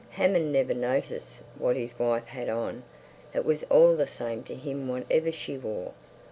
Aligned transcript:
Hammond 0.09 0.51
never 0.51 0.73
noticed 0.73 1.43
what 1.59 1.75
his 1.75 1.99
wife 1.99 2.25
had 2.25 2.49
on. 2.49 2.81
It 3.35 3.45
was 3.45 3.61
all 3.65 3.95
the 3.95 4.07
same 4.07 4.41
to 4.45 4.55
him 4.55 4.87
whatever 4.87 5.31
she 5.31 5.59
wore. 5.59 5.93